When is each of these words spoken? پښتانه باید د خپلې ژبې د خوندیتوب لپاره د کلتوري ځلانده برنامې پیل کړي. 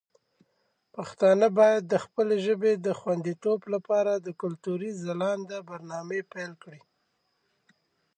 پښتانه 0.95 1.47
باید 1.59 1.83
د 1.87 1.95
خپلې 2.05 2.35
ژبې 2.45 2.71
د 2.75 2.87
خوندیتوب 2.99 3.59
لپاره 3.73 4.11
د 4.15 4.27
کلتوري 4.41 4.91
ځلانده 5.03 5.57
برنامې 5.69 6.21
پیل 6.33 6.51
کړي. 6.63 6.81